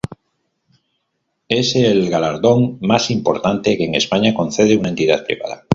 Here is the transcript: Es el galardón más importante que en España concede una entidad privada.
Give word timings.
Es 1.47 1.75
el 1.75 2.09
galardón 2.09 2.79
más 2.81 3.11
importante 3.11 3.77
que 3.77 3.85
en 3.85 3.93
España 3.93 4.33
concede 4.33 4.75
una 4.75 4.89
entidad 4.89 5.23
privada. 5.25 5.65